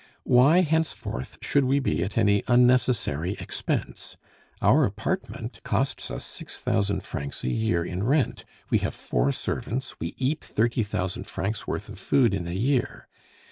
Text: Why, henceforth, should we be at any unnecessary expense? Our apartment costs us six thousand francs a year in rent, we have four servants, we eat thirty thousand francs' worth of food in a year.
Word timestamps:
Why, 0.23 0.61
henceforth, 0.61 1.37
should 1.43 1.65
we 1.65 1.77
be 1.79 2.03
at 2.03 2.17
any 2.17 2.43
unnecessary 2.47 3.33
expense? 3.39 4.17
Our 4.59 4.83
apartment 4.83 5.61
costs 5.63 6.09
us 6.09 6.25
six 6.25 6.59
thousand 6.59 7.03
francs 7.03 7.43
a 7.43 7.49
year 7.51 7.85
in 7.85 8.01
rent, 8.03 8.43
we 8.71 8.79
have 8.79 8.95
four 8.95 9.31
servants, 9.31 9.99
we 9.99 10.15
eat 10.17 10.43
thirty 10.43 10.81
thousand 10.81 11.25
francs' 11.27 11.67
worth 11.67 11.87
of 11.87 11.99
food 11.99 12.33
in 12.33 12.47
a 12.47 12.53
year. 12.53 13.09